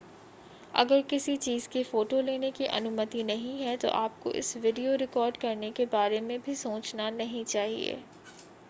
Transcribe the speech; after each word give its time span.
अगर 0.75 1.01
किसी 1.01 1.35
चीज़ 1.37 1.67
की 1.69 1.83
फ़ोटो 1.83 2.21
लेने 2.21 2.49
की 2.51 2.65
अनुमति 2.69 3.23
नहीं 3.23 3.61
है 3.61 3.75
तो 3.77 3.89
आपको 3.89 4.31
इसका 4.33 4.61
वीडियो 4.61 4.95
रिकॉर्ड 4.97 5.37
करने 5.37 5.71
के 5.71 5.85
बारे 5.93 6.21
में 6.21 6.39
सोचना 6.55 7.09
भी 7.11 7.17
नहीं 7.17 7.45
चाहिए 7.45 8.03